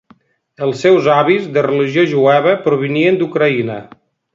Els 0.67 0.81
seus 0.85 1.09
avis, 1.17 1.45
de 1.59 1.65
religió 1.67 2.07
jueva, 2.17 2.59
provenien 2.67 3.23
d'Ucraïna. 3.23 3.83